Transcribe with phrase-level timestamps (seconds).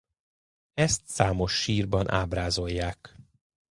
[0.73, 3.15] Ezt számos sírban ábrázolják.